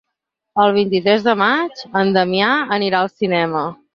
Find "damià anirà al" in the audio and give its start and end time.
2.17-3.13